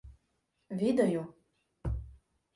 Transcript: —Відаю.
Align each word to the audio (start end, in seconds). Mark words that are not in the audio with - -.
—Відаю. 0.81 1.33